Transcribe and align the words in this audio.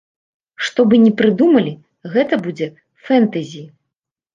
Што 0.69 0.85
бы 0.93 1.01
ні 1.03 1.11
прыдумалі, 1.21 1.75
гэта 2.17 2.43
будзе 2.49 2.67
фэнтэзі! 3.07 3.69